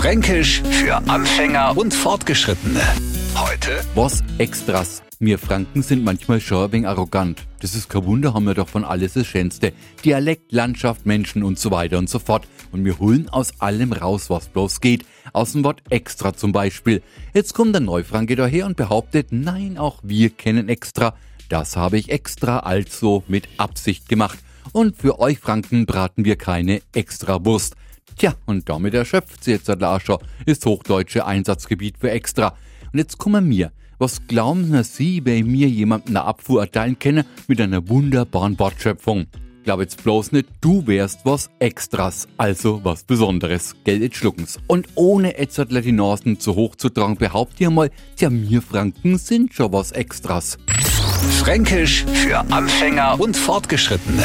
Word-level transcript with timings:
Fränkisch 0.00 0.62
für 0.62 0.96
Anfänger 1.10 1.76
und 1.76 1.92
Fortgeschrittene. 1.92 2.80
Heute 3.34 3.82
Was 3.94 4.24
Extras. 4.38 5.02
Wir 5.18 5.38
Franken 5.38 5.82
sind 5.82 6.04
manchmal 6.04 6.40
schon 6.40 6.64
ein 6.64 6.72
wenig 6.72 6.88
arrogant. 6.88 7.42
Das 7.60 7.74
ist 7.74 7.90
kein 7.90 8.06
Wunder, 8.06 8.32
haben 8.32 8.46
wir 8.46 8.54
doch 8.54 8.70
von 8.70 8.86
alles 8.86 9.12
das 9.12 9.26
Schönste. 9.26 9.74
Dialekt, 10.02 10.52
Landschaft, 10.52 11.04
Menschen 11.04 11.42
und 11.42 11.58
so 11.58 11.70
weiter 11.70 11.98
und 11.98 12.08
so 12.08 12.18
fort. 12.18 12.48
Und 12.72 12.86
wir 12.86 12.98
holen 12.98 13.28
aus 13.28 13.60
allem 13.60 13.92
raus, 13.92 14.30
was 14.30 14.48
bloß 14.48 14.80
geht. 14.80 15.04
Aus 15.34 15.52
dem 15.52 15.64
Wort 15.64 15.82
extra 15.90 16.32
zum 16.32 16.52
Beispiel. 16.52 17.02
Jetzt 17.34 17.52
kommt 17.52 17.74
der 17.74 17.82
Neufranke 17.82 18.36
daher 18.36 18.64
und 18.64 18.78
behauptet, 18.78 19.26
nein, 19.32 19.76
auch 19.76 19.98
wir 20.02 20.30
kennen 20.30 20.70
extra. 20.70 21.14
Das 21.50 21.76
habe 21.76 21.98
ich 21.98 22.08
extra 22.08 22.60
also 22.60 23.22
mit 23.28 23.48
Absicht 23.58 24.08
gemacht. 24.08 24.38
Und 24.72 24.96
für 24.96 25.20
euch 25.20 25.40
Franken 25.40 25.84
braten 25.84 26.24
wir 26.24 26.36
keine 26.36 26.80
Extrawurst. 26.94 27.76
Tja, 28.20 28.34
und 28.44 28.68
damit 28.68 28.92
erschöpft 28.92 29.42
sie 29.42 29.52
jetzt 29.52 29.68
der 29.68 29.76
Larscher, 29.76 30.18
ist 30.44 30.66
hochdeutsche 30.66 31.24
Einsatzgebiet 31.24 31.96
für 31.96 32.10
extra. 32.10 32.48
Und 32.92 32.98
jetzt 32.98 33.16
kommen 33.16 33.48
mir. 33.48 33.72
Was 33.98 34.26
glauben 34.26 34.82
Sie, 34.82 35.24
wenn 35.24 35.46
mir 35.46 35.68
jemanden 35.68 36.10
eine 36.10 36.26
Abfuhr 36.26 36.60
erteilen 36.60 36.98
kenne 36.98 37.24
mit 37.48 37.62
einer 37.62 37.88
wunderbaren 37.88 38.58
Wortschöpfung? 38.58 39.24
Glaub 39.64 39.80
jetzt 39.80 40.04
bloß 40.04 40.32
nicht, 40.32 40.50
du 40.60 40.86
wärst 40.86 41.20
was 41.24 41.48
Extras, 41.60 42.28
also 42.36 42.84
was 42.84 43.04
Besonderes. 43.04 43.74
Geld 43.84 44.02
jetzt 44.02 44.16
schlucken's. 44.16 44.58
Und 44.66 44.88
ohne 44.96 45.38
Etzertler 45.38 45.80
die 45.80 45.92
Nasen 45.92 46.38
zu 46.38 46.56
hoch 46.56 46.76
zu 46.76 46.90
tragen, 46.90 47.16
behauptet 47.16 47.60
ihr 47.62 47.70
mal, 47.70 47.90
tja, 48.16 48.28
mir 48.28 48.60
Franken 48.60 49.16
sind 49.16 49.54
schon 49.54 49.72
was 49.72 49.92
Extras. 49.92 50.58
Fränkisch 51.38 52.04
für 52.04 52.40
Anfänger 52.52 53.18
und 53.18 53.34
Fortgeschrittene. 53.34 54.24